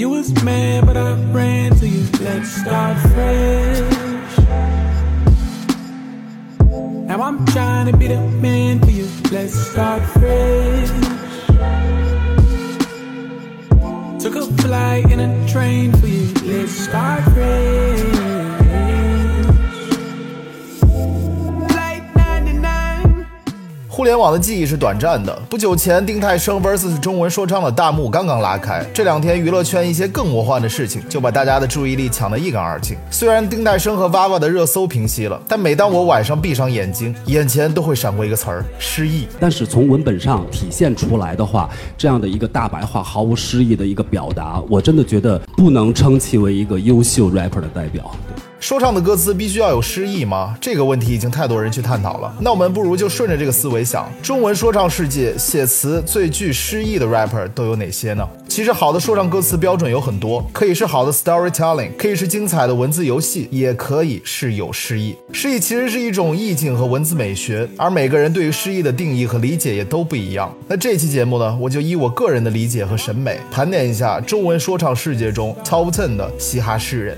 [0.00, 2.02] You was mad, but I ran to you.
[2.20, 4.38] Let's start fresh.
[7.06, 9.06] Now I'm trying to be the man for you.
[9.30, 10.88] Let's start fresh.
[14.22, 16.32] Took a flight and a train for you.
[16.46, 18.39] Let's start fresh.
[24.00, 25.42] 互联网的记忆是短暂的。
[25.50, 32.96] 不久前，丁太升 vs 中文说唱的大幕刚刚拉开，这两天娱乐圈一些更魔幻的事情就把大家的注意力抢得一干二净。
[33.10, 39.26] 虽然丁太升和娃娃的热搜平息了，但每当我晚上闭上眼睛，眼前都会闪过一个词儿：失忆。
[39.38, 48.10] 但是从文本上体现出来的话，这样的一个大白话、毫无诗意的一个表达，我真的觉得不能称其为一个优秀 rapper 的代表。
[48.60, 50.54] 说唱的歌词必须要有诗意吗？
[50.60, 52.30] 这个问题已经太多人去探讨了。
[52.40, 58.28] 那我们不如就顺着这个思维想，中文说唱世界写词最具诗意的 rapper 都有哪些呢？
[58.46, 65.16] 其实好的说唱歌词标准有很多，可以是好的 storytelling，可以是精彩的文字游戏，也可以是有诗意。
[65.32, 70.54] 诗意其实是一种意境和文字美学，而每个人对于诗意的定义和理解也都不一样。
[70.68, 77.16] 那这期节目呢，我就以我个人的理解和审美，盘点一下中文说唱世界中 top ten 的嘻哈诗人。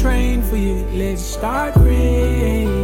[0.00, 0.76] Train for you.
[0.92, 2.79] Let's start fresh.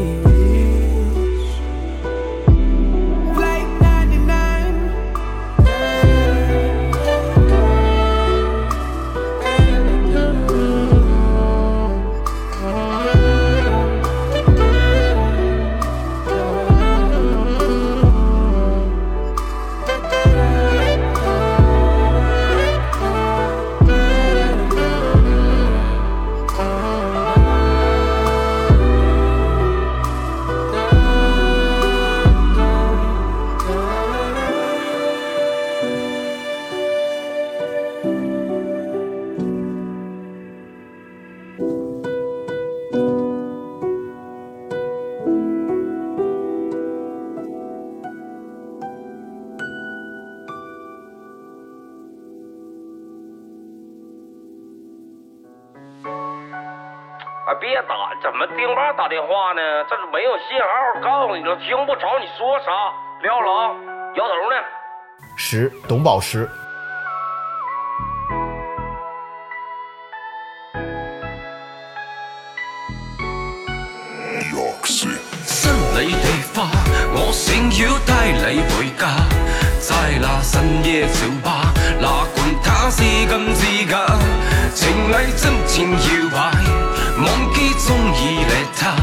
[59.07, 59.63] 打电话呢？
[59.89, 62.73] 这是没有信号，告诉你了，听不着你说啥。
[63.23, 63.71] 撂了啊，
[64.17, 64.57] 摇头呢。
[65.37, 66.51] 十，董宝石。
[75.45, 76.67] 新你地花，
[77.15, 79.07] 我想要帶你回家。
[79.79, 84.05] 在那深夜酒吧，哪管他是金是假，
[84.75, 86.51] 情侶真情搖擺，
[87.19, 88.95] 忘記中意你他，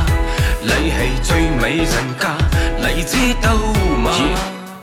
[0.62, 1.88] 你係最美人
[2.20, 2.38] 家，
[2.80, 3.56] 你知道
[4.04, 4.12] 吗？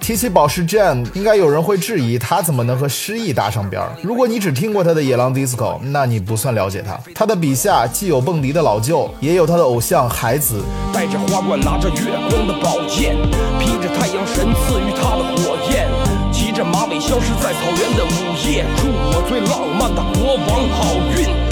[0.00, 3.92] 提起宝石 Jam，应该有人会质疑他怎么能和诗意搭上边儿。
[4.02, 6.98] 如果你只听过他的野狼 disco，那你不算了解他。
[7.14, 10.64] 他的笔下既有蹦迪的老舅，也有他的偶像海子。
[10.92, 13.14] 戴着花冠，拿着月光的宝剑，
[13.60, 15.86] 披着太阳神赐予他的火焰，
[16.32, 21.49] 骑着马尾消失在草原的午夜，祝我最浪漫的国王好运。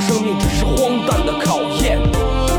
[0.00, 2.00] 生命只是荒诞的考验，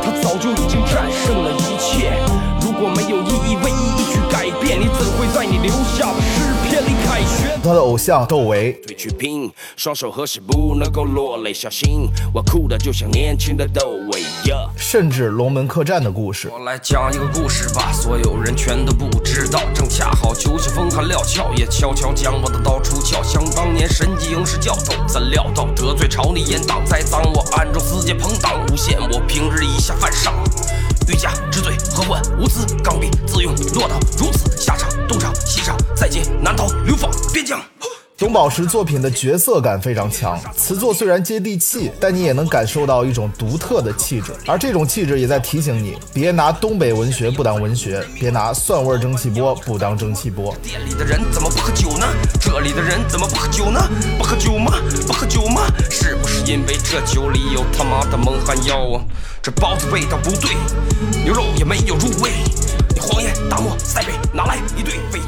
[0.03, 2.13] 他早就已经战胜了一切。
[2.62, 6.41] 如果没有意义，为意义去改变，你怎会在你留下的世？
[7.64, 14.68] 他的偶像窦唯，对去拼，双手合十不能够落泪，小心我哭的就像年轻的窦唯呀。
[14.75, 16.50] 甚至龙门客栈的故事。
[16.52, 19.62] 我来讲一个故事吧，所有人全都不知道。
[19.75, 23.22] 正恰好酒气风寒料峭，也悄悄将我的刀出鞘。
[23.22, 30.33] 想当年神级营是教头，怎料到得罪朝里严党，栽赃我暗中私结朋党，诬陷我平日以下犯上。
[31.07, 32.66] 欲加之罪，何患无辞？
[32.83, 34.89] 刚愎自用，落到如此下场。
[35.07, 35.41] 东厂西厂，
[36.01, 37.62] 在劫难逃，流放边疆。
[38.18, 50.56] 董宝石作品的角色感非常强，词作虽然接地气，但你也能感受到一种独特的气质，而这种气质也在提醒你，别拿东北文学不当文学，别拿蒜味蒸汽波不当蒸汽波。
[50.63, 52.07] 店里的人怎么不喝酒呢？
[52.39, 53.80] 这里的人怎么不喝酒呢？
[54.18, 54.74] 不喝酒吗？
[55.06, 55.68] 不喝酒吗？
[55.92, 59.06] 是不是因为这酒里有他妈的蒙汗药啊？
[59.39, 60.56] 这包子味道不对，
[61.24, 62.31] 牛肉也没有入味。
[62.89, 65.19] 你荒野大漠塞北哪来一对匪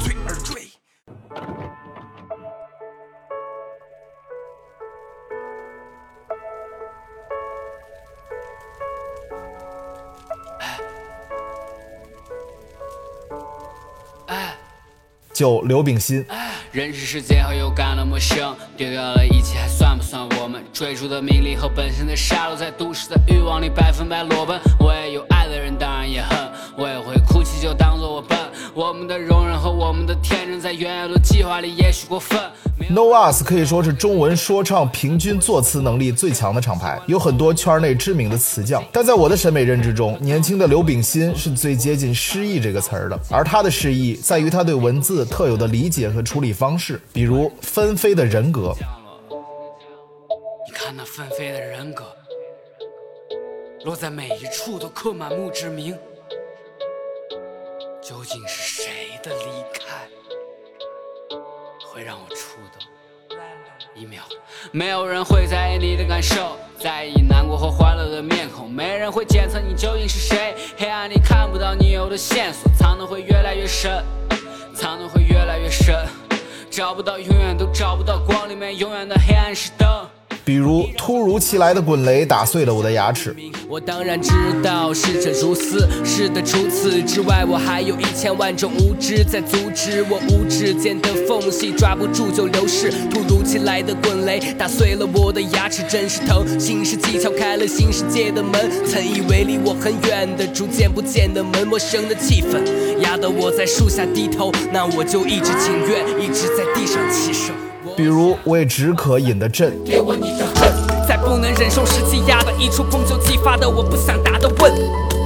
[15.44, 16.26] 有刘秉新。
[16.72, 24.58] 认识世界后又感到陌生，丢掉了一切还算不算我们追逐的名利和本身的杀戮，在都市的欲望里百分百裸奔。
[24.80, 28.40] 我也有爱的人，当然也恨，我也会哭泣，就当做我笨。
[28.76, 32.40] 我们的容忍和我们的天真，在原有的计划里也许过分。
[32.90, 38.84] No Us 可以说是中文说唱平均作词能力最强的厂牌，有很多圈内知名的词匠。
[38.92, 48.74] 但在我的审美认知中，年轻的刘炳新是最接近诗意这个词儿的，而他的诗意在于他对文字特有的理解和处理方式，比如纷飞的人格。
[50.66, 52.06] 你看那纷飞的人格，
[53.86, 55.96] 落在每一处都刻满墓志铭。
[58.04, 60.10] 究竟是谁的离开，
[61.88, 63.38] 会让我触动？
[63.96, 64.24] 一秒，
[64.74, 70.54] 没有人会在意你的感受，在意难过和欢乐的面孔，没人会检测你究竟是谁。
[70.78, 74.04] 黑暗里看不到你有的线索，藏的会越来越深，
[74.76, 76.06] 藏的会越来越深，
[76.70, 79.88] 找不到，永远都找不到光，里面永远的黑暗是灯。
[80.46, 83.34] 比如突如其来的滚雷打碎了我的牙齿，
[83.70, 84.32] 我当然知
[84.62, 92.92] 道逝者如斯，是的，除此之外，我还有一千万种无知在阻止我无指间的缝隙，抓不住就流逝。
[93.10, 96.46] 突如其来的滚雷打碎了我的牙齿，真是疼。
[96.60, 102.62] 新世纪敲开了新世界的门，曾以为离我很远的，逐渐不见的门，陌生的气氛
[103.00, 107.54] 压得我在树下低头，那我就一直情愿，一直在地上起手。
[107.96, 110.72] 比如为止渴饮的朕，给我你的恨，
[111.08, 114.74] 在不能忍受时积压的一触碰就激发的我不想答的问，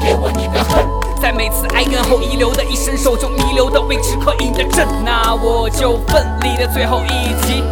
[0.03, 0.85] 给我你的恨，
[1.21, 7.63] 在每次哀怨后遗留的一伸手就弥留的为止渴饮的朕，那我就奋力的最后一击。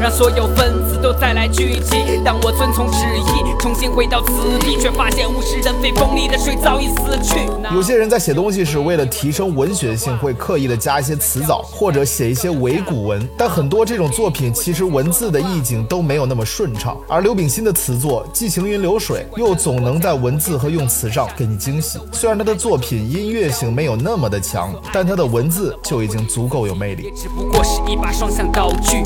[0.00, 2.20] 让所有分子都再来聚集。
[2.24, 7.40] 当我遵从旨意，重新回到此地，却发现物是人非，锋利的水早已死去。
[7.74, 13.26] 有些人在写东西时，为了提升文学性，会刻意的加一些词藻，或者写一些伪古文。
[13.36, 16.96] 但很多这种作品，其实文字的意境都没有那么顺畅。
[17.08, 21.98] 而刘秉新的词作既行云流水，又总能在文字和用词上给你惊喜。
[22.12, 27.10] 虽然他的作品音乐性没有那么的强，但他的文字就已经足够有魅力也。
[27.10, 29.02] 只不过是一把双向刀具。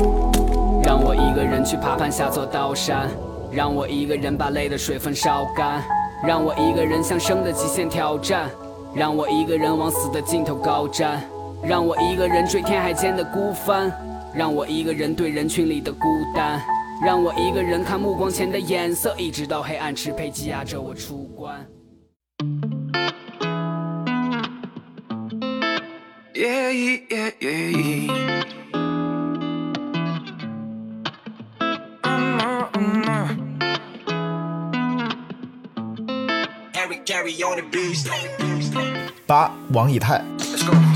[0.83, 3.09] 让我一个人去爬攀下座刀山，
[3.51, 5.83] 让我一个人把泪的水分烧干，
[6.25, 8.49] 让我一个人向生的极限挑战，
[8.93, 11.19] 让我一个人往死的尽头高瞻，
[11.63, 13.91] 让我一个人追天海间的孤帆，
[14.33, 16.59] 让我一个人对人群里的孤单，
[17.05, 21.63] 让我一个人看目光前的颜色，一直到黑暗支配挤压着我出关。
[26.33, 28.80] Yeah, yeah, yeah,
[39.25, 40.23] 八，王以太。
[40.39, 40.90] Let's go.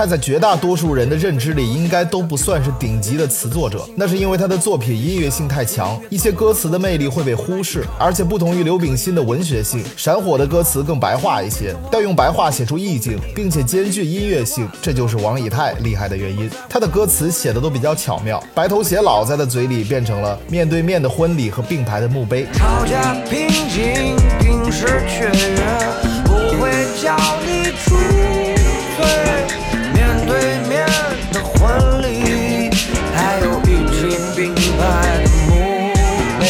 [0.00, 7.84] 他在绝大多数人的认知里，应该都不算是顶级的词作者，那是因为他的作品音乐性太强，一些歌词的魅力会被忽视。
[7.98, 16.50] 而且不同于刘秉新的文学性，闪火的歌词更白话一些，但用白话写出意境，并且兼具音乐性，这就是王以太厉害的原因。
[16.66, 22.46] 他的歌词写的都比较巧妙，白头偕老在他嘴里变成了面对面的婚礼和并排的墓碑。
[22.54, 25.60] 吵架平静，平时雀跃，
[26.24, 26.70] 不会
[27.02, 27.14] 叫
[27.44, 27.94] 你出。
[29.02, 29.79] 对
[31.60, 32.70] 婚礼，
[33.14, 35.52] 还有一起并排的墓
[36.40, 36.46] 碑。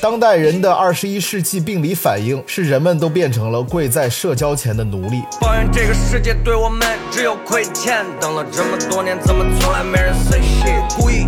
[0.00, 5.22] 当代人的二十一世纪病理反应是人们都变成了跪在社交前的奴隶。
[5.40, 6.80] 抱怨这个世界对我们
[7.12, 10.96] 只有亏欠，等了这么多年，怎么从来没人 say shit？
[10.96, 11.27] 故意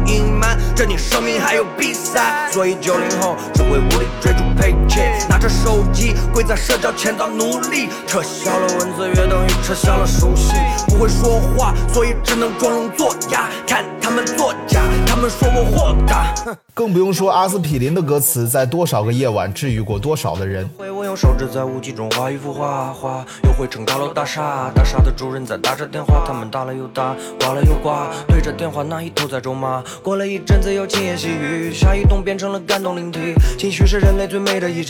[0.81, 10.55] 着你生命还有比赛，所以九零后只会无力追逐 paycheck，拿着手机跪在社交前当奴隶，撤销了文字约等于撤销了熟悉，
[10.89, 16.33] 不会说话，所以只能装聋作哑，看他们作假，他们说我豁达。
[16.71, 20.69] 哼更不用说阿司匹林的歌词在多少个夜晚治愈过多少的人。
[20.77, 29.83] 会我用手指在雾气中画一幅画画，又会成高楼大厦，大厦的主人在打着电话，他们打了又打，挂了又挂，对着电话那一头在咒骂。
[30.03, 34.71] 过了一阵子又轻言细语，下一动变成了感动灵体，情绪是人类最美的。
[34.71, 34.83] 语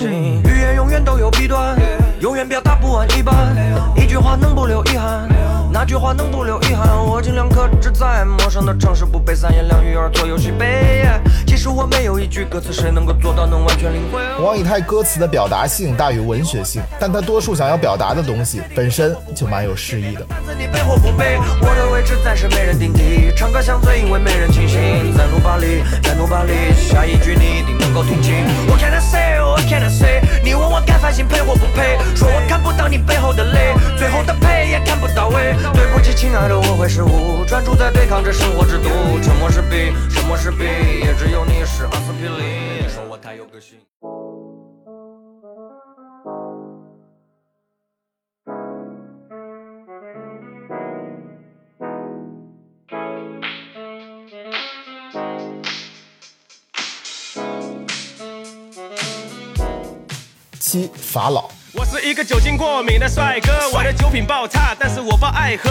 [0.61, 1.77] 言永远都有弊端，
[2.21, 3.35] 永远表达不完一半，
[3.97, 5.29] 一句话能不留遗憾？
[5.73, 6.89] 那句话能不留遗憾？
[7.05, 11.07] 我尽量克制在陌生的城市，不被三言两语而左右去背。
[11.47, 14.21] 其实我我没有一句歌词，谁能够做到能完全领会？
[14.45, 20.27] 王以太歌词的表达性大于文学性，但他多数想要表达的东西本身就蛮有诗意的。
[20.59, 24.79] 你背或不背，我的位置暂时没人顶替，唱歌像醉，因为没人清醒。
[25.17, 28.35] 在努把力，再努把力，下一句你一定能够听清。
[28.69, 29.41] What can I say?
[29.41, 30.21] What can I say?
[30.45, 35.55] 你问我该反省配或不配，说我看不到你背后的泪，最后的配也看不到尾。
[35.73, 38.89] 对不起，亲爱的，我会失误，专注在对抗着生活制度。
[39.23, 42.89] 沉默是病，沉默是病，也只有你是阿司匹林。
[42.89, 43.79] 说我太有个性。
[60.59, 61.51] 七法老。
[61.73, 65.71] 我是一个酒精过敏的帅哥，我的酒品爆差，但是我爸爱喝。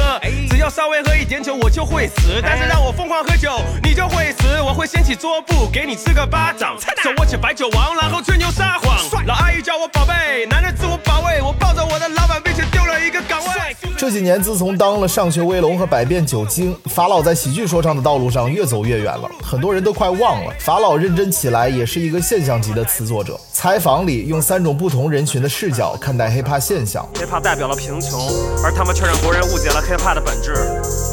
[0.49, 2.39] 只要稍微喝一点酒，我就会死。
[2.41, 4.38] 但是让我疯狂喝酒，你就会死。
[4.65, 6.75] 我会掀起桌布，给你吃个巴掌。
[7.01, 9.25] 手握起白酒王，然后吹牛撒谎。
[9.25, 11.41] 老阿姨叫我宝贝，男人自我保卫。
[11.41, 13.49] 我抱着我的老板，并且丢了一个岗位。
[13.97, 19.29] 这几年，自从当了上学威龙和百变酒精，法老在喜剧说唱的道路上越走越远了。
[19.43, 23.39] 很多人都快忘了，法老认真起来也是一个现象级的词作者。
[23.51, 27.07] 采访里用三种不同人群的视角看待 hiphop 现象。
[27.15, 28.19] hiphop 代表了贫穷，
[28.63, 30.53] 而他们却让国人误解了 hiphop 的本质。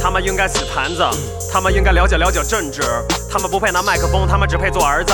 [0.03, 1.03] 他们应该洗盘子，
[1.53, 2.83] 他们应该了解了解政治，
[3.37, 5.13] 他们不配拿麦克风，他们只配做儿子。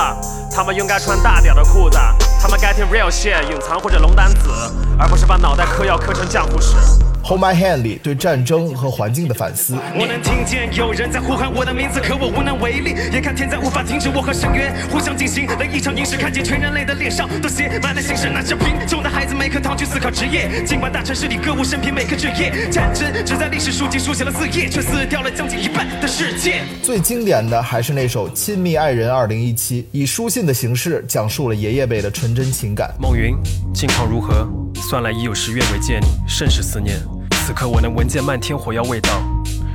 [0.55, 1.99] 他们应该穿大点的裤子，
[2.41, 4.49] 他们该听 real shit，隐藏或者龙丹子，
[4.97, 6.77] 而不是把脑袋磕药磕成浆糊屎。
[7.25, 9.77] Hold My Hand 里对战争和环境的反思。
[9.95, 12.95] 我能听见有人在呼喊我的名字，可我无能为力。
[13.13, 18.29] 眼看天灾无法停止，我和深渊互相进行了一场凝视，看见全人类的脸上都写满了心事。
[18.29, 26.63] 那些贫穷的孩子没课堂去思考职业，尽管大城市里歌舞升平，每个职业战争只在历史书籍书写了四页，却撕掉了将近一半的世界。
[26.83, 32.93] 最经典的还是那首《亲密爱人二零一七》，以书信的形式讲述了爷爷辈的纯真情感。
[32.99, 33.37] 梦云，
[33.73, 34.49] 近况如何？
[34.91, 36.97] 算来已有十月未见你，甚是思念。
[37.45, 39.21] 此刻我能闻见漫天火药味道，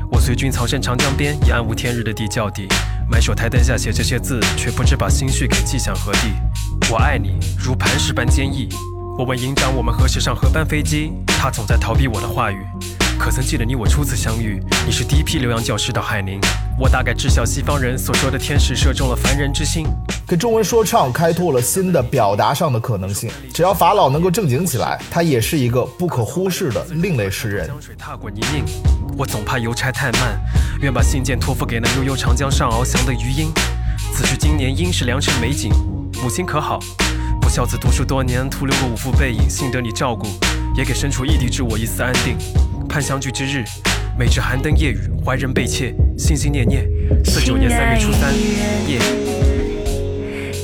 [0.10, 2.66] 我随军藏身长江边，以暗无天日的地窖底，
[3.12, 6.32] 埋首台灯下写这些字，却不知把心绪给寄向何地。
[6.90, 8.70] 我爱你，如磐石般坚毅。
[9.20, 11.12] 我问营长，我们何时上河班飞机？
[11.28, 12.66] 他总在逃避我的话语。
[13.18, 14.62] 可曾记得你我初次相遇？
[14.86, 16.40] 你是第一批留洋教师到海宁。
[16.80, 19.88] 我大概知晓西方人所说的天使射中了凡人之心，
[20.28, 23.30] 给中文说唱开拓了新的表达上的可能性。
[23.54, 27.68] 只要法老能够正经起来，他也是一个不可忽视的另类诗人。
[27.68, 28.64] 江水踏过泥泞，
[29.18, 30.40] 我总怕邮差太慢，
[30.82, 33.52] 愿把信件托付给那悠悠长江上翱翔的鱼鹰。
[34.14, 35.72] 此去经年，应是良辰美景。
[36.22, 36.80] 母亲可好？
[37.42, 40.28] 不孝子读书多年，徒留个五副背影，幸得你照顾，
[40.76, 42.38] 也给身处异地之我一丝安定。
[42.98, 43.63] 看相聚之日，
[44.18, 46.89] 每至寒灯夜雨，怀人备切，心心念念。
[47.24, 48.34] 四九年三月初三
[48.89, 48.98] 夜。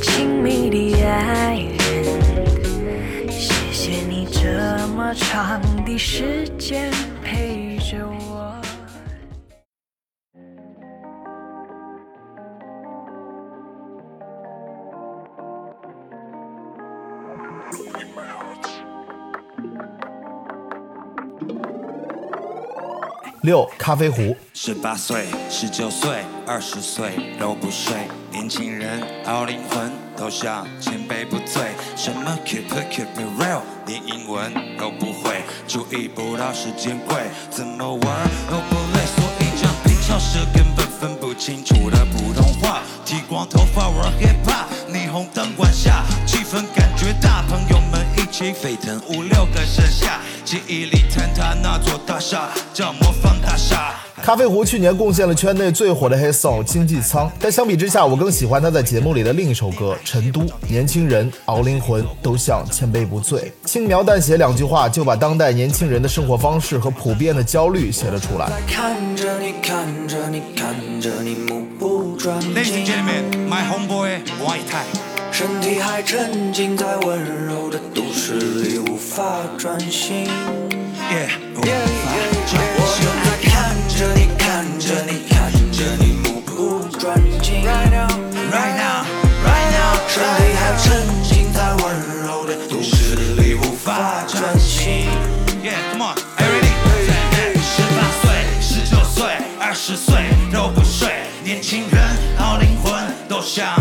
[0.01, 6.91] 亲密的爱人，谢谢你这么长的时间
[23.43, 26.09] 六咖啡壶，十八岁、十九岁、
[26.47, 31.61] 二十岁都不睡，年轻人熬灵魂都像千杯不醉。
[31.97, 37.17] 什么 keep it keep it real，连英文都不会，注意不到时间贵，
[37.49, 38.01] 怎么玩
[38.49, 39.03] 都不累。
[39.13, 53.93] 所以这平常时根本分不清楚的普通话，剃光头发玩 hip hop，霓虹灯管下气氛感觉大，朋友们一起沸腾，五六个盛夏，记忆里坍塌那座大厦叫魔方大厦。
[54.23, 60.41] 咖啡壶去年贡献了圈内最火的 hit song《经济舱》，但相比之下，我更喜欢他在节目里的另一首歌《成都》。
[60.67, 68.49] 年轻人熬灵魂都像千杯不醉，轻描淡写两句话就把当代年轻人的生活方式和普遍的焦虑写了出来。
[68.67, 72.55] 看着你，看着你，看着你，目不转睛。
[72.55, 75.12] Ladies and gentlemen, my homeboy 王以太。
[75.33, 79.23] 身体还沉浸在温柔的都市里，无法
[79.57, 80.27] 专心。
[81.09, 87.65] Yeah，我正在看着你，看着你，看着你，目不转睛。
[87.65, 88.09] Right now,
[88.51, 89.07] right now,
[89.43, 91.83] right now，身体还沉浸在温
[92.27, 95.07] 柔的都市里，无法专心。
[95.63, 96.69] Yeah, come on, ready？
[97.59, 98.29] 十八岁、
[98.61, 99.25] 十九岁、
[99.59, 101.09] 二十岁都不睡，
[101.43, 101.99] 年轻人
[102.37, 102.93] 好灵魂
[103.27, 103.75] 都像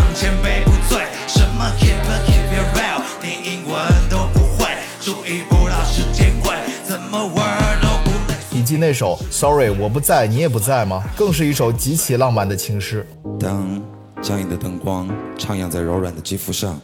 [8.77, 13.05] 那首《Sorry 我不在你也不在吗》，更是一首极其浪漫的情诗。
[13.39, 13.81] 当
[14.21, 16.79] 僵硬的灯光徜徉在柔软的肌肤上，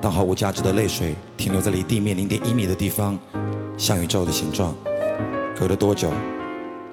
[0.00, 3.18] 当毫无价值的泪水停留在离地面零点一米的地方，
[3.76, 4.74] 像宇宙的形状，
[5.58, 6.10] 隔了多久，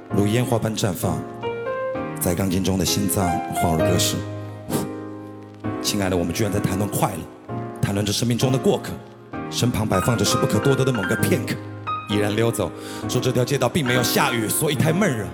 [0.10, 1.20] 如烟花般绽放，
[2.20, 4.16] 在钢筋中的心脏恍如隔世。
[5.82, 8.92] 亲爱的，我们居然在谈论快乐，谈论着生命中的过客，
[9.50, 11.56] 身旁摆放着是不可多得的某个片刻，
[12.12, 12.70] 毅然溜走，
[13.08, 15.26] 说这条街道并没有下雨，所以太闷热。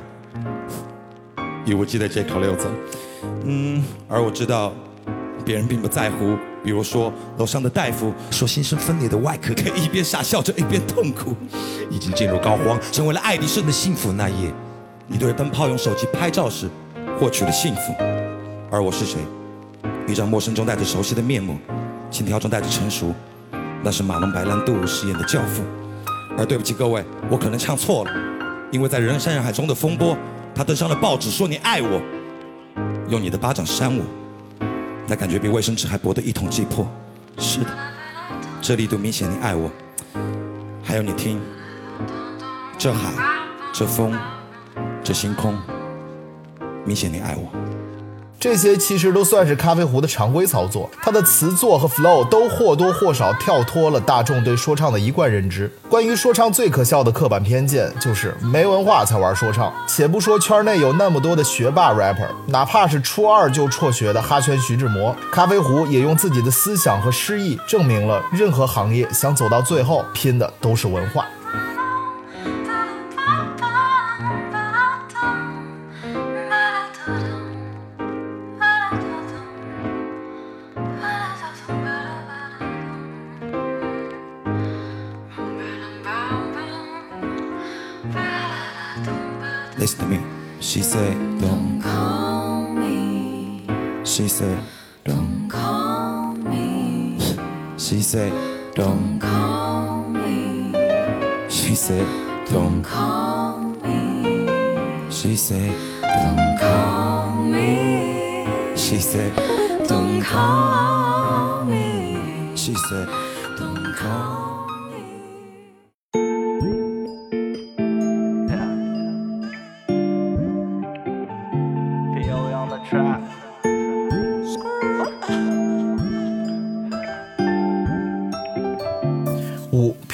[1.65, 2.69] 一无忌的借口溜走，
[3.45, 4.71] 嗯，而我知道，
[5.43, 6.37] 别人并不在乎。
[6.63, 11.35] 比如说，楼上的大夫说，新生分裂的外壳可以一边傻笑着一边痛苦，
[11.89, 14.53] 已经进入膏肓，成为了爱迪生的幸福那夜。
[15.07, 16.69] 你对着灯泡用手机拍照时，
[17.19, 17.95] 获取了幸福。
[18.69, 19.19] 而我是谁？
[20.07, 21.57] 一张陌生中带着熟悉的面目，
[22.11, 23.13] 心跳中带着成熟，
[23.81, 25.63] 那是马龙白兰度饰演的教父。
[26.37, 28.11] 而对不起各位，我可能唱错了，
[28.71, 30.15] 因为在人山人海中的风波。
[30.55, 32.01] 他登上了报纸，说你爱我，
[33.09, 34.03] 用你的巴掌扇我，
[35.05, 36.87] 那感觉比卫生纸还薄的一捅即破。
[37.37, 37.67] 是的，
[38.59, 39.69] 这力度明显你爱我。
[40.81, 41.39] 还有你听，
[42.75, 43.11] 这海，
[43.71, 44.17] 这风，
[45.03, 45.55] 这星空，
[46.83, 47.51] 明显你爱我。
[48.47, 55.69] 这些其实都算是咖啡壶的常规操作，他的词作和 flow 都或多或少跳脱了大众对说唱的一贯认知。
[55.89, 59.73] 关于说唱最可笑的刻板偏见就是没文化才玩说唱。
[59.85, 71.25] 且不说圈内有那么多的学霸 rapper，哪怕是初二就辍学的哈圈徐志摩，咖啡壶也用自己的思想和诗意证明了任何行业想走到最后拼的都是文化。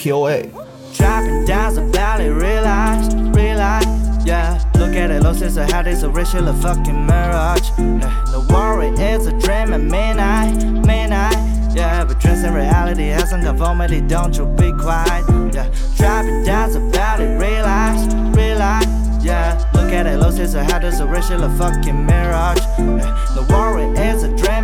[0.04, 3.86] POA。Dropping down the valley, realize, realize,
[4.26, 4.62] yeah.
[4.76, 7.70] Look at it, losses ahead, it's a racial fucking mirage.
[7.78, 8.26] Yeah.
[8.32, 11.38] The worry is a dream at midnight, midnight.
[11.74, 15.24] Yeah, but dreams and reality hasn't conformity, don't you be quiet.
[15.54, 18.86] Yeah, dropping down the valley, realize, realize.
[19.24, 22.60] Yeah, look at it, losses ahead, it's a racial fucking mirage.
[22.78, 23.26] Yeah.
[23.36, 24.63] The worry is a dream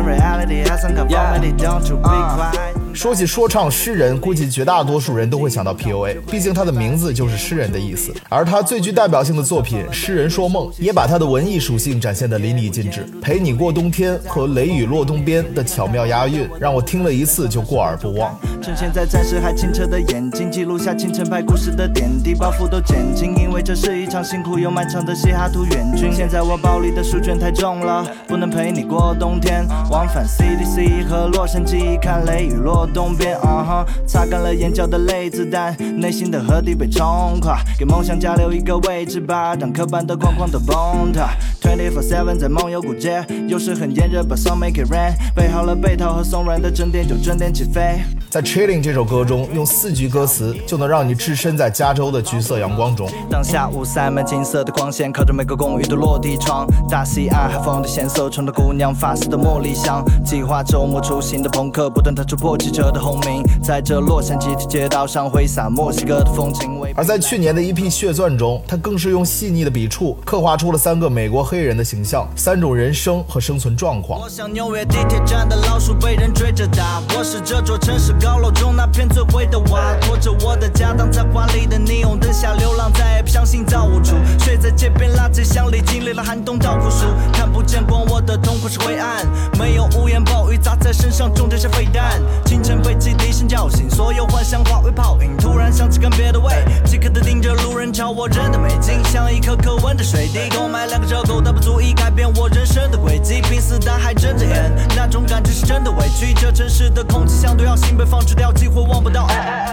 [0.00, 1.48] in reality has some conformity.
[1.48, 1.56] Yeah.
[1.56, 2.76] Don't you be quiet.
[2.76, 2.79] Uh.
[2.92, 8.12] 说起说唱诗人，估计绝大多数人都会想到 POA，毕竟他的名字就是诗人的意思。
[8.28, 13.06] 而他最具代表性的作品《诗人说梦》，也把他的文艺属性展现得淋漓尽致。
[13.22, 18.38] 陪你过冬天和雷雨落东边的巧妙押韵，让我听了一次就过耳不忘。
[18.60, 26.12] 趁现在暂时还清澈的眼睛，记录下清晨拍故事的点滴，包袱都减轻，因为这是一场辛苦又漫长的西哈图远军。
[26.12, 29.64] 现在我包里的书卷太重了，不能陪你过冬天。
[29.90, 41.30] 往返 CDC 和洛杉矶，看雷雨落东边，啊哈，擦干了眼角的泪子弹，内心的河堤被冲垮，给梦想加留一个位置吧，让刻板的框框都崩塌。
[41.60, 48.00] Twenty four seven 在梦游古街，有时很炎热，把 song make it rain，备好了被套和松软的枕垫，就准点起飞。
[48.30, 53.08] 在《Chilling》这首歌中，用四句歌词就能让你置身在加州的橘色阳光中。
[53.28, 60.02] 当下午塞满金色的光线，靠着每个公寓的落地窗，大西岸海风的咸涩，冲着姑娘发丝的茉莉香。
[60.24, 66.70] 计划周末出行的朋克，不断踏出破汽车的轰鸣，在这洛杉矶的街道上挥洒墨西哥的风情。
[66.94, 74.20] 而在去年的一批血钻中，他更是用细腻的笔触刻画出了三个美国黑人的形象，三种人生和生存状况。
[74.20, 84.14] 我像纽约地铁站的老鼠被人追着打，我是这座城市高楼中那片最灰的瓦，拖着我的家当在华丽的霓虹灯下流浪，再也不相信造物主。
[84.38, 89.26] 睡在街边垃圾箱里，经历了寒冬到酷暑，看不见光，我的痛苦是灰暗，
[89.58, 92.22] 没有乌烟暴雨砸在身上，重点是废弹。
[92.44, 95.34] 今凌晨被汽笛声叫醒，所有幻想化为泡影。
[95.38, 96.52] 突然想起干别的味，
[96.84, 100.40] 饥渴的盯着路人朝我扔的美金，像一颗颗温的水滴。
[100.54, 103.40] 购买两个热狗，但不足以改变我人生的轨迹。
[103.48, 106.34] 濒死但还睁着眼，那种感觉是真的委屈。
[106.34, 109.26] 这城市的空气相对要新，被放置掉，几乎望不到。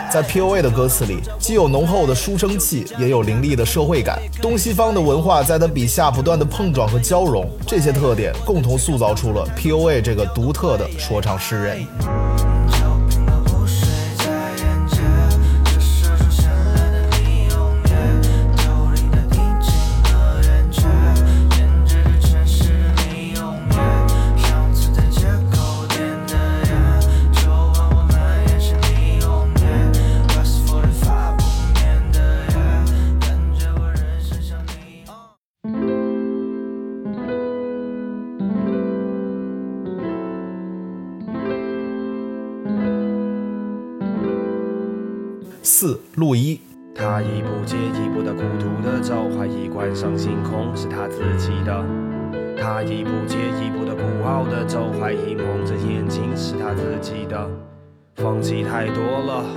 [0.09, 4.17] 在 P.O.A 的歌词里，既有浓厚的书生气，也有凌厉的社会感。
[4.41, 11.85] 东西方的文化在他笔下不断的碰撞和交融，这些特点共同塑造出了 P.O.A 这个独特的说唱诗人。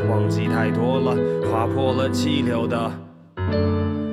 [0.09, 1.17] 忘记太多了，
[1.51, 2.91] 划破了气流的。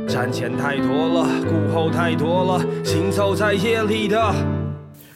[0.08, 4.34] 瞻前太多了，顾后太多了，行走在夜里的。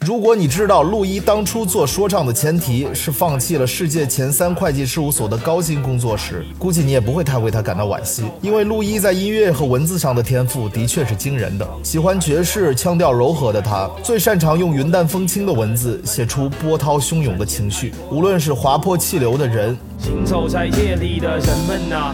[0.04, 11.64] 如果你知道陆一当初做说唱的前提是放弃了世界前三会计事务所的高薪工作时，估计你也不会太为他感到惋惜，因为陆一在音乐和文字上的天赋的确是惊人的。
[11.84, 17.94] 喜欢爵士腔调柔和的他，最擅长用云淡风轻的文字写出波涛汹涌的情绪。
[18.10, 22.12] 无论是划破气流的人，行走在夜里的人们呐，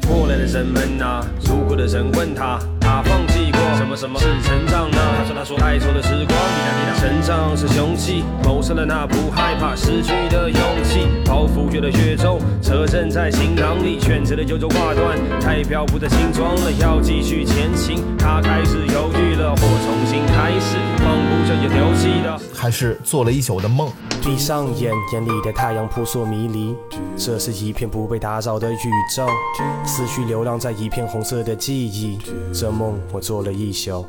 [0.00, 2.60] 破烂的人们呐，路过的人问他，
[2.96, 3.94] 他放弃过什么？
[3.94, 4.98] 什么是成长呢？
[5.18, 6.38] 他说他说太错的时光。
[6.96, 11.06] 成长是雄气，谋生了那不害怕失去的勇气。
[11.26, 18.02] 包袱越来越重，车震在行囊里，选择了优柔寡断，太漂浮的心装了，要继续前行。
[18.16, 20.78] 他开始犹豫了，或重新开始，
[21.62, 23.90] 也丢弃的，还是做了一宿的梦。
[24.22, 26.74] 闭上眼，眼里的太阳扑朔迷离，
[27.16, 28.76] 这是一片不被打扰的宇
[29.14, 29.26] 宙，
[29.84, 32.18] 思绪流浪在一片红色的记忆，
[32.52, 34.06] 这梦我做了一宿。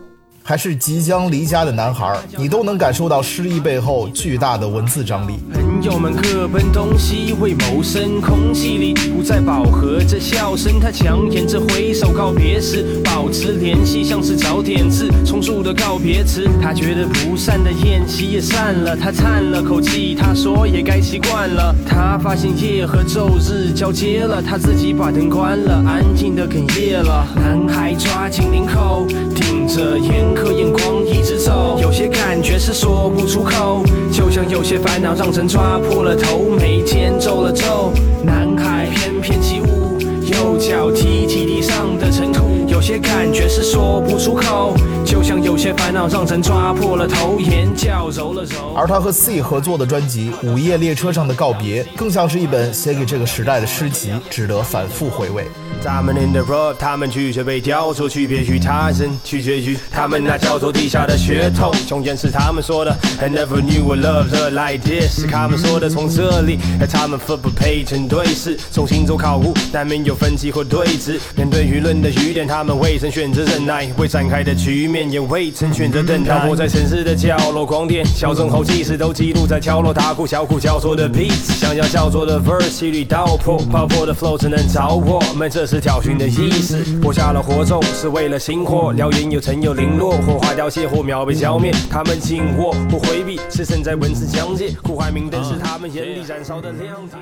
[0.48, 5.34] 还是即将离家的男孩，你都能感受到诗意背后巨大的文字张力。
[5.54, 10.80] 朋友们各奔东西为谋生，空气里不再饱和着笑声。
[10.80, 16.48] 他强颜着挥手告别时，保持联系像是找点字重述的告别词。
[16.62, 21.76] 他觉得不散的宴席也散了，他叹了口气，他说也该习惯了。
[21.86, 27.28] 他发现夜和昼日交接了，他自己把灯关了，安静的哽咽了。
[27.36, 29.06] 男孩抓紧领口，
[29.36, 30.37] 顶着烟。
[30.38, 37.92] 颗眼光一直走，有些感觉是说不出口，就像有些烦恼让人抓破了头，眉间皱了皱。
[38.24, 48.74] 男孩翩翩起舞，右脚踢起地上的尘土，有些感觉是说不出口，就像有些烦恼让人抓破了头，眼角揉了揉。
[48.76, 55.48] 而他和 C 合作的专辑《午夜列车上的告别》，更像是一本写给这个时代的诗集，值得反复回味。
[55.82, 61.72] 咱们 in the road，他们拒绝被调走，区别于他人，取决于他们那叫做地下的血统。
[61.88, 65.88] 雄言是他们说的，I never knew a love like this，是他们说的。
[65.90, 71.20] 从这里和，他们分不配成对视，重新做考古，难免有分歧或对峙。
[71.36, 76.40] 面对舆论的雨点，他们未曾选择忍耐，未展开的局面也未曾选择等待。
[76.40, 85.67] 漂泊在城市的角落，光电小众后即时都记录在敲锣打鼓小哭交错的 beat，想要叫做的 verse，一缕刀破，爆破的 flow 只能找我们这。
[85.68, 88.94] 是挑衅的意思，播下了火种，是为了星火。
[88.94, 91.74] 燎原有成有零落，火花凋谢火苗被浇灭。
[91.90, 94.72] 他们紧握或回避，是身在文字疆界。
[94.82, 97.22] 苦海明灯是他们眼里燃烧的亮点。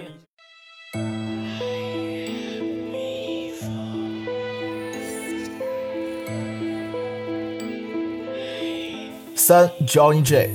[9.35, 10.51] 三 Johnny J。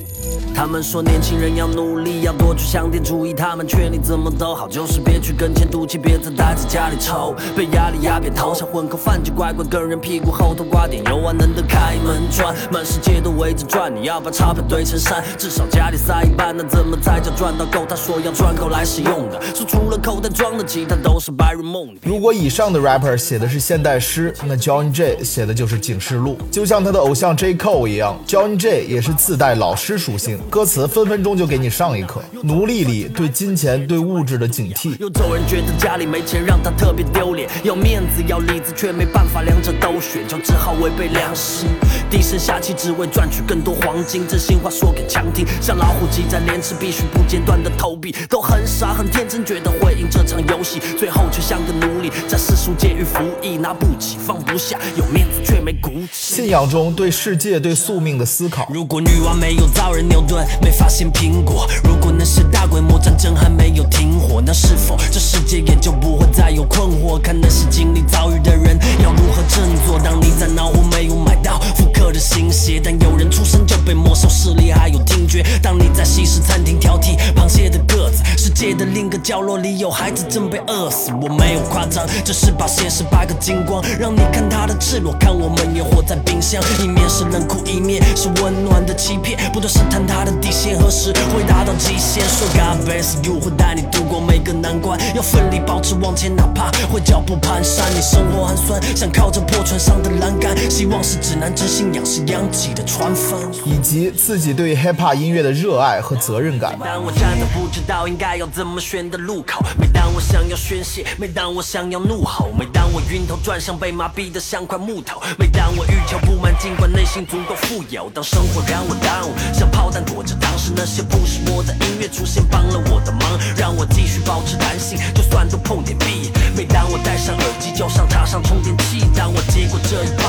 [0.53, 3.33] 他们说年轻人要努力，要多去想点主意。
[3.33, 7.35] 他们劝你怎么都好，就是别去跟钱赌气，别再待在家里抽。
[7.55, 13.93] 被压力压扁头，想混口饭就乖乖跟人屁股后头挂点油，万能的开门砖，满世界都围着转。
[13.93, 17.85] 你要把钞票堆成山，至少家里塞一半，那怎么才叫赚到够？
[17.87, 21.95] 他说要赚够来使用的，说除了口袋装的吉他都是白日梦。
[22.03, 26.37] 如果以上的 rapper 写的是现代诗，那 John J 写的就是警示录。
[26.51, 30.39] 就像他的偶像 J Cole 一样，John J 也是自带老师属性。
[30.49, 32.21] 歌词分分钟就给你上一课。
[32.43, 34.95] 奴隶里对金钱、对物质的警惕。
[34.99, 41.69] 有种人觉得家里没钱让他特别丢脸，要面子要里子，却没办法两者都选，就只好违背良心，
[42.09, 44.27] 低声下气只为赚取更多黄金。
[44.27, 56.35] 真心话说给强听，像老虎机在连吃，必须不间断的投币，都很傻很天真，觉得会赢这场游戏，最后却像个奴隶，在世俗监狱服役，拿不起放不下，有面子却没骨气。
[56.35, 58.67] 信仰中对世界、对宿命的思考。
[58.73, 67.19] 如果女娲没有造人牛顿，没发现苹果；如果那些大规模战争还没有停火，那是否这世界也就不会再有困惑？
[67.19, 69.99] 看那些经历遭遇的人要如何振作。
[69.99, 71.59] 当你在恼火没有买到
[72.01, 75.45] 复刻的新鞋，但有人出生就被没收视力还有听觉。
[75.61, 81.11] 当你在西式餐厅挑剔螃蟹的个子，世界的另个角落里有孩子正被饿死。
[81.21, 86.59] 我没有夸张，只是把现实摆个精光，让你看他的赤裸，看我们也活在冰箱。
[86.81, 92.23] 一面是冷酷，一面是温暖的欺骗，不断试探他的底线何时会达到极限。
[92.27, 97.83] 说 God bless you 会带你度过每个难关，要奋力保持往前，哪怕会脚步蹒跚。
[97.93, 106.77] 你生活寒酸，想靠着破船上的栏杆，希望是指南针，仰是扬起的船帆，以及自己对 hiphop 音乐的热爱和责任感。
[106.79, 126.31] 当我站在不知道应该要怎么选的路口，每当我想要宣泄，每当我想要怒吼，每当我晕头转向，被麻痹的像块木头，每当我欲求不满，尽管内心足够富有，当生活让我 down，像炮弹躲着当时那些不是我的音乐出现帮了我的忙，让我继续保持弹性，就算都碰点壁。
[126.55, 130.25] 每当我戴上耳机，就像插上充电器，当我接过这一棒，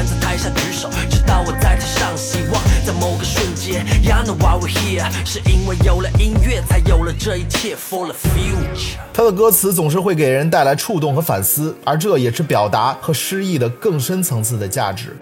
[0.00, 7.76] 站在台下举手，直到我在台上希望，在某个瞬间，You know why we're here，是因为有了音乐，才有了这一切。
[7.76, 15.14] For the future，他的歌词总是会给人带来触动和反思，而这也是表达和诗意的更深层次的价值。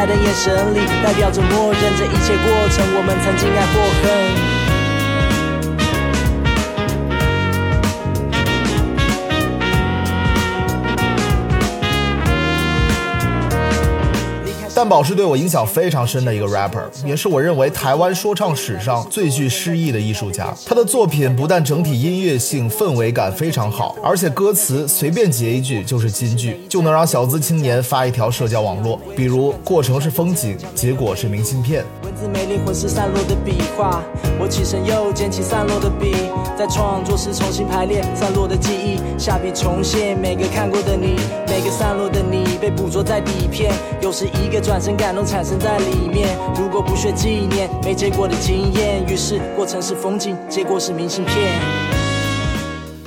[0.00, 2.82] 爱的眼神里，代表着默认这一切过程。
[2.96, 4.59] 我们曾经爱过恨。
[14.80, 20.56] 蛋堡是对我影响非常深的一个 rapper，也是我认为台湾说唱史上最具诗意的艺术家。
[20.64, 28.98] 他的作品不但整体音乐性、氛围感非常好，而且歌词随便截一句就是金句，就能让小资青年发一条社交网络。
[29.14, 31.84] 比如过程是风景，结果是明信片。
[32.20, 34.02] 文字没灵魂是散落的笔画，
[34.38, 36.12] 我起身又捡起散落的笔，
[36.58, 41.16] 在创作时重新排列散落的记忆，下笔重现每个看过的你，
[41.48, 46.36] 每个散落的你被捕捉在底片，有时一个转身感动产生在里面。
[46.58, 51.58] 如果不学纪念，没结果的经验，于是过程是风景，结果是明信片。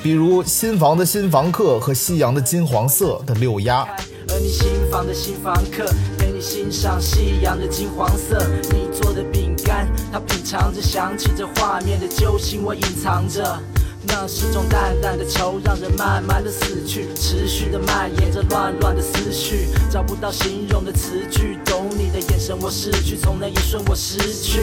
[0.01, 3.87] 比如新房的新房客和夕阳的金黄色的六鸭。
[4.33, 5.85] 和你新房的新房客
[6.17, 13.43] 陪你欣赏夕阳的金黄色，你做的饼干，他品尝着，想起这画面的揪心，我隐藏着。
[14.15, 21.57] 那是种淡淡的愁，让人慢慢的死去，持续的蔓延着乱乱的思绪，找不到形容的词句。
[21.65, 24.61] 懂你的眼神，我失去，从那一瞬我失去。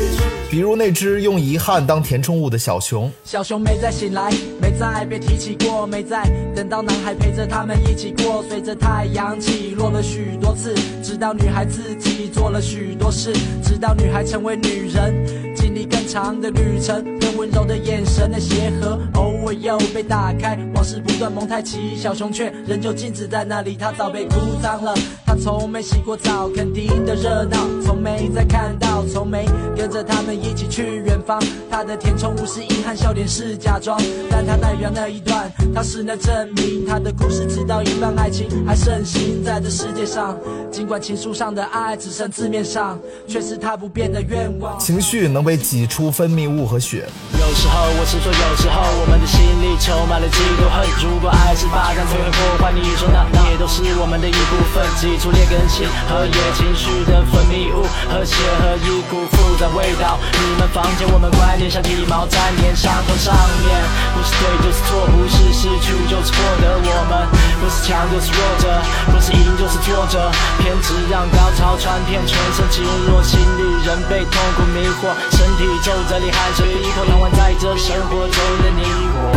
[0.49, 4.33] 比如那只用遗憾当填充物的小熊，小熊没再醒来，
[4.63, 13.33] 没再被提起过，没再等到男孩陪着他们一起过，随着太阳起落了许多次，直到女孩自己做了许多事，
[13.65, 24.93] 直到女孩成为女人，经历更长的旅程，更温柔的眼神的协和，偶尔又被打开，往事不断蒙太奇，小熊却仍旧静止在那里，它早被哭脏了，
[25.31, 31.41] 他从没洗过澡，肯定的热闹，从没再看到，从没跟着他们一起去远方，
[31.71, 33.97] 他的填充物是遗憾，笑点是假装，
[34.29, 40.37] 但他代表那一段，他是那证明，他的故事直到一半，爱情还盛行在这世界上，
[40.69, 44.77] 尽管情书上的爱只剩字面上，却是他不变的愿望。
[44.81, 47.09] 情绪能被挤出分泌物和血。
[47.39, 51.09] 有时候我是说，有时候我们的心里充满了嫉妒恨。
[51.09, 55.20] 如果爱是巴掌，最会破坏，你说那那也都是我们的一部分。
[55.21, 60.19] 出劣根性和野情绪的分泌物，和谐和一股复杂味道。
[60.33, 63.29] 你们房间，我们观念像体毛粘连伤口上
[63.61, 63.69] 面，
[64.17, 66.81] 不是对就是错，不是失去就是获得。
[66.81, 67.29] 我们
[67.61, 68.65] 不是强就是弱者，
[69.13, 79.37] 不是赢就是挫折，偏执让高潮传遍全身，进入心里，人被痛苦迷惑，身体皱褶里汗水逼迫，仰望在这生活中的你我。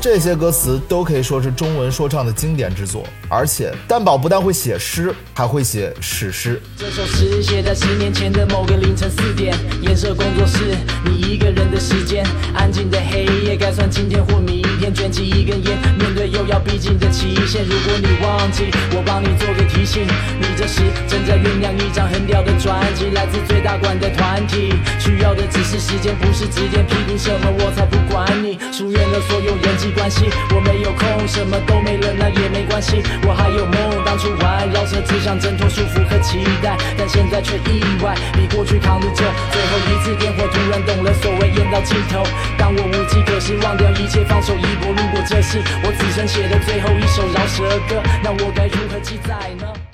[0.00, 6.58] 这些歌词都可以说是中文说唱的经典之作，而且蛋宝不但会写诗，还会写史诗。
[6.74, 17.62] 这首诗写在十年前的某个凌晨四点，颜色工作室，你一个人的时间，安静的黑夜，该算今天或明天，卷起一根烟，面对又要逼近的期限。
[17.66, 20.06] 如果你忘记，我帮你做个提醒，
[20.40, 28.58] 你这时正在酝酿一张很屌的专辑，来自最大馆的团体，需要的只是时间，不是指点批评什么，我才不管你。
[28.72, 34.04] 疏远了所有人际关系，我没有空，什么都没了，那也没关系，我还有梦。
[34.04, 39.24] 当初环绕着只想挣脱束缚和期待，但现在却意外比过去扛得久。
[39.52, 42.22] 最后一次点火，突然懂了所谓烟到尽头。
[42.58, 44.92] 当我无计可施，忘掉一切，放手一搏。
[44.92, 49.89] 如果这是我此生写的最后一首饶舌歌，那我该如何记载呢？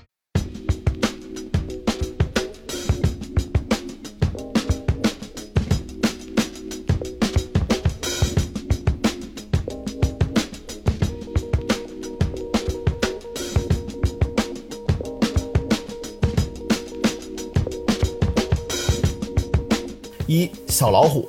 [20.76, 21.26] 小老虎，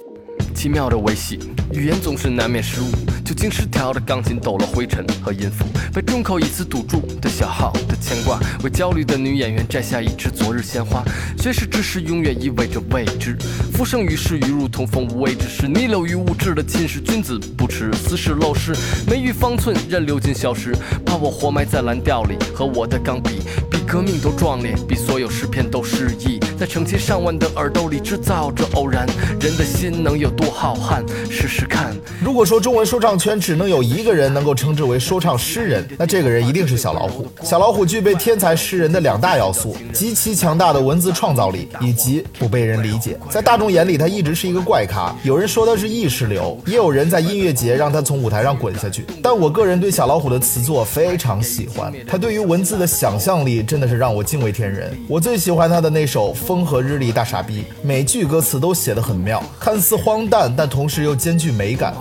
[0.54, 1.40] 奇妙的维系，
[1.72, 2.92] 语言总是难免失误。
[3.24, 11.02] 酒精失调的钢琴抖了灰尘和音符，被众口一词堵住的小号的牵挂，为焦虑的女演员摘下一枝昨日鲜花。
[11.38, 13.38] 学识知识永远意味着未知，
[13.72, 17.02] 浮生于世，与如同风无谓之事，逆流于物质的侵蚀。
[17.02, 18.76] 君子不耻斯事陋室，
[19.10, 23.40] 美玉方寸任流金消失，把我活埋在蓝调里，和我的钢笔
[23.88, 29.08] 革命都壮烈，比所有诗篇都诗意，在成千上万的耳朵里制造着偶然。
[29.40, 31.02] 人的心能有多浩瀚？
[31.32, 31.96] 试试看。
[32.22, 37.26] 如果说中文说唱圈只能有一个人能够称之为说唱诗人，那这个人一定是小老虎。
[37.44, 43.18] 小老虎具备天才诗人的两大要素：极其强大的文字创造力，以及不被人理解。
[43.30, 45.16] 在大众眼里，他一直是一个怪咖。
[45.24, 49.06] 有人说他是意识流，也有人在音乐节让他从舞台上滚下去。
[49.24, 54.98] 但我个人对小老虎的词作非常喜欢，他对于文字的想象力真真的是让我敬畏天人。
[55.08, 61.94] 我最喜欢他的那首《风和日丽大傻逼》，每句歌词都写得很妙，看似荒诞，但同时又兼具美感。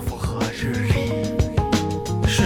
[0.51, 0.86] 是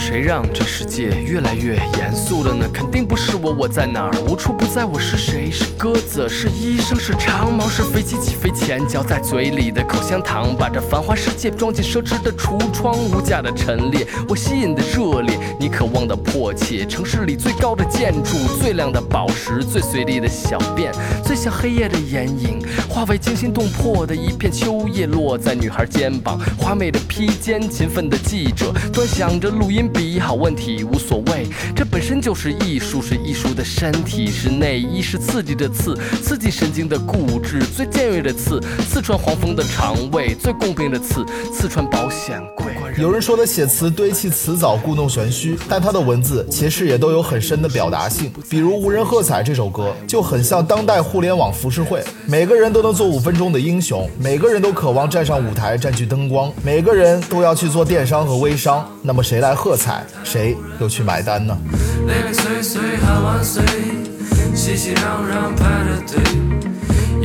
[0.00, 2.66] 谁让这世界越来越严肃了呢？
[2.72, 4.10] 肯定不是我，我在哪儿？
[4.26, 5.50] 无处不在，我是谁？
[5.50, 14.06] 是鸽子，是医生，是长毛，是飞机起飞前嚼在嘴里的口香糖，把这繁华世界装进奢侈的橱窗，无价的陈列。
[14.26, 16.86] 我吸引的热烈，你渴望的迫切。
[16.86, 20.90] 城市里最高的建筑，最亮的宝石，最随意的小便，
[21.22, 22.58] 最像黑夜的眼影，
[22.88, 26.40] 化为惊心动魄的一片秋叶，落在女孩肩膀。
[26.58, 29.86] 华美的披肩，勤奋的记者，端详着录音。
[29.92, 42.72] 笔好问题无所谓，这本身就是艺术，是艺术的身体，是内衣，是刺激的刺，刺激神经的固执，最尖锐的刺，刺穿黄蜂的肠胃，最公平的刺，刺穿保险柜。
[42.96, 48.32] 有人说他写词堆砌词藻，故弄玄虚，但他的文字其实也都有很深的表达性。
[48.48, 58.86] 比如《无人喝彩》这首歌，就很像当代互联网浮世绘，每个人都能做五分钟的英雄，每个人都渴望站上舞台，占据灯光，每个人都要去做电商和微商。
[59.00, 61.56] 那么谁来喝彩，谁又去买单呢？
[62.06, 63.62] 零零碎碎喊万岁，
[64.54, 66.20] 熙熙攘攘排着队，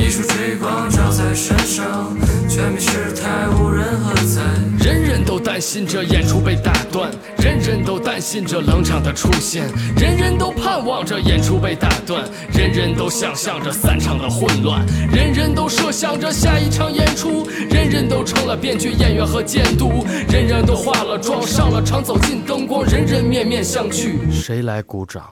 [0.06, 2.16] 一束追光照在身上，
[2.48, 4.44] 全民失态，无人喝彩。
[4.78, 9.34] 人人都担心着演出被打断，人人都担心着冷场的出。
[9.42, 9.66] 现，
[9.98, 11.58] 人人都盼望着演出。
[11.58, 24.18] 被打断，人人都想象着散场的混乱，人人都设想着下一场演出，人人都成了编剧、演员和监督，人人都化了妆上了场，走进灯光，人人面面相觑。
[24.32, 25.24] 谁来鼓掌？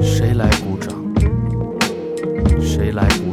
[0.00, 0.67] 谁来鼓？
[2.78, 3.27] 谁来。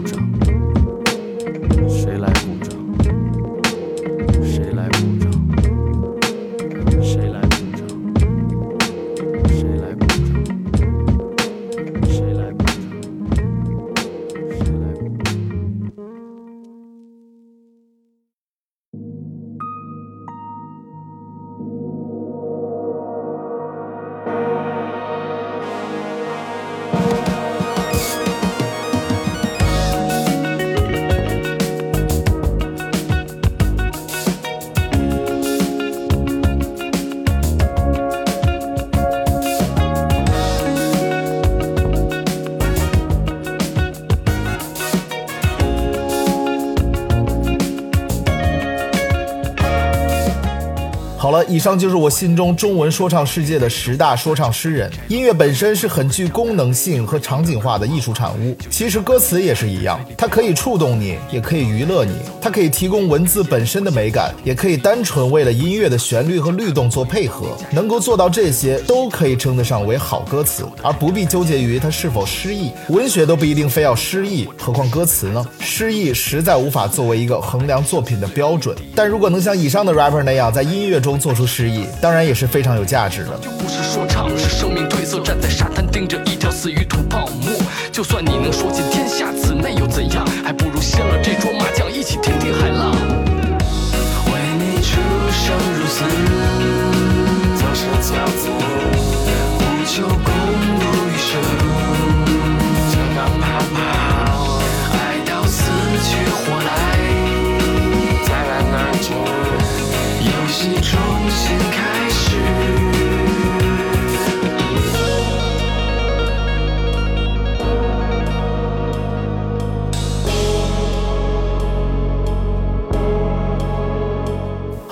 [51.55, 54.91] 以上就是我心中中文说唱世界的十大说唱诗人。
[55.07, 62.11] 音乐本身是很具功能性和场景化的艺术产物，其实歌词也是一样，它可以触动你，也可以娱乐你，
[62.45, 67.57] 它可以提供文字本身的美感，也可以单纯为了音乐的旋律和律动做配合。
[67.71, 72.69] 能够做到这些，都可以称得上为好歌词，而不必纠结于它是否诗意。
[72.89, 75.43] 文学都不一定非要诗意，何况歌词呢？
[75.59, 78.77] 诗意实在无法作为一个衡量作品的标准。
[78.93, 83.39] 但如果能像以上的 rapper 那样在音乐中做出诗意，当然也是非常有价值的。
[83.57, 87.51] 不是说唱，是生命褪色，站在沙滩盯着一条死鱼吐泡沫。
[87.91, 90.23] 就算你能说尽天下此内又怎样？
[90.43, 92.91] 还不如掀了这桌麻将，一起听海浪。
[94.27, 94.91] 为你出
[95.31, 95.43] 生
[95.77, 96.03] 入死，
[97.55, 98.49] 走上交子，
[99.57, 100.29] 不求共
[100.79, 101.31] 度余生，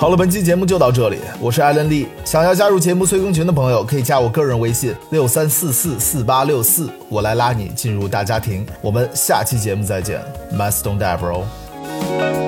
[0.04, 2.10] 好了，本期节目就到这里，我是艾伦利。
[2.26, 8.68] 想要加入节目催更群的朋友，可以加我个人微信六三四四四八六四，我来拉你进入大家庭。
[8.82, 12.43] 我们下期节目再见 m a s Don't Die Bro。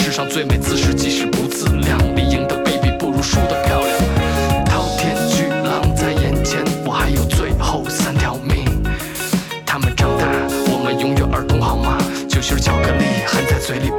[0.00, 4.64] 世上最美姿势，即使不自量力，赢得卑鄙，不如输得漂亮。
[4.64, 8.64] 滔天巨浪在眼前，我还有最后三条命。
[9.66, 10.26] 他们长大，
[10.70, 11.98] 我们永远儿童好吗？
[12.28, 13.97] 酒心巧克力含在嘴里。